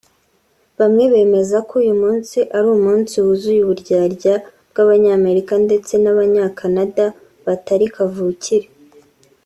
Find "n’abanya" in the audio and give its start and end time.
6.03-6.45